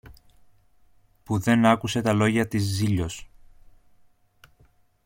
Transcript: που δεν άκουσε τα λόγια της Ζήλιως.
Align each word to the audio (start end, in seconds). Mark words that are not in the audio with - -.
που 1.23 1.39
δεν 1.39 1.65
άκουσε 1.65 2.01
τα 2.01 2.13
λόγια 2.13 2.47
της 2.47 2.63
Ζήλιως. 2.63 3.29